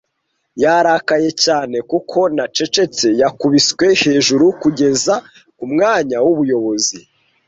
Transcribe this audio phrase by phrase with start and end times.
[0.63, 3.05] Yarakaye cyane kuko nacecetse.
[3.21, 5.13] Yakubiswe hejuru kugeza
[5.57, 6.97] ku mwanya w'ubuyobozi.